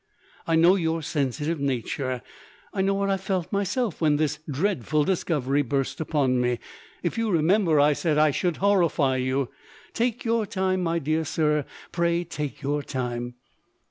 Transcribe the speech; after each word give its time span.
"I 0.47 0.55
know 0.55 0.73
your 0.77 1.03
sensitive 1.03 1.59
nature; 1.59 2.23
I 2.73 2.81
know 2.81 2.95
what 2.95 3.11
I 3.11 3.17
felt 3.17 3.51
myself 3.53 4.01
when 4.01 4.15
this 4.15 4.39
dreadful 4.49 5.03
discovery 5.03 5.61
burst 5.61 6.01
upon 6.01 6.41
me. 6.41 6.57
If 7.03 7.19
you 7.19 7.29
remember, 7.29 7.79
I 7.79 7.93
said 7.93 8.17
I 8.17 8.31
should 8.31 8.57
horrify 8.57 9.17
you. 9.17 9.49
Take 9.93 10.25
your 10.25 10.47
time, 10.47 10.81
my 10.81 10.97
dear 10.97 11.23
sir 11.23 11.65
pray 11.91 12.23
take 12.23 12.63
your 12.63 12.81
time." 12.81 13.35